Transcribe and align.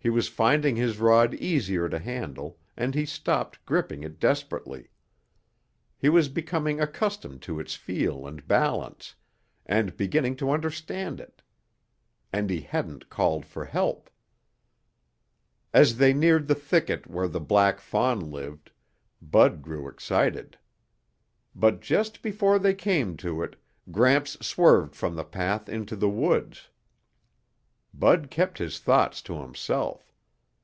He 0.00 0.10
was 0.10 0.28
finding 0.28 0.76
his 0.76 0.96
rod 0.98 1.34
easier 1.34 1.86
to 1.86 1.98
handle 1.98 2.56
and 2.78 2.94
he 2.94 3.04
stopped 3.04 3.62
gripping 3.66 4.02
it 4.04 4.18
desperately. 4.18 4.88
He 5.98 6.08
was 6.08 6.30
becoming 6.30 6.80
accustomed 6.80 7.42
to 7.42 7.60
its 7.60 7.74
feel 7.74 8.26
and 8.26 8.48
balance, 8.48 9.16
and 9.66 9.98
beginning 9.98 10.36
to 10.36 10.50
understand 10.50 11.20
it. 11.20 11.42
And 12.32 12.48
he 12.48 12.62
hadn't 12.62 13.10
called 13.10 13.44
for 13.44 13.66
help. 13.66 14.08
As 15.74 15.98
they 15.98 16.14
neared 16.14 16.46
the 16.48 16.54
thicket 16.54 17.06
where 17.06 17.28
the 17.28 17.40
black 17.40 17.78
fawn 17.78 18.30
lived, 18.30 18.72
Bud 19.20 19.60
grew 19.60 19.88
excited. 19.88 20.58
But 21.54 21.80
just 21.82 22.22
before 22.22 22.58
they 22.58 22.72
came 22.72 23.18
to 23.18 23.42
it, 23.42 23.56
Gramps 23.90 24.38
swerved 24.46 24.96
from 24.96 25.16
the 25.16 25.24
path 25.24 25.68
into 25.68 25.96
the 25.96 26.08
woods. 26.08 26.70
Bud 27.94 28.30
kept 28.30 28.58
his 28.58 28.78
thoughts 28.78 29.22
to 29.22 29.40
himself. 29.40 30.12